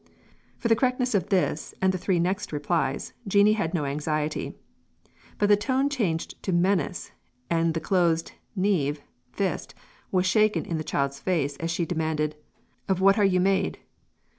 [0.57, 4.55] For the correctness of this and the three next replies, Jeanie had no anxiety;
[5.37, 7.11] but the tone changed to menace,
[7.51, 9.01] and the closed nieve
[9.31, 9.75] (fist)
[10.11, 12.35] was shaken in the child's face as she demanded,
[12.89, 13.77] "Of what are you made?"